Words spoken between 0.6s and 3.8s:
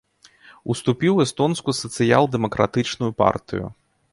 Уступіў у эстонскую сацыял-дэмакратычную партыю.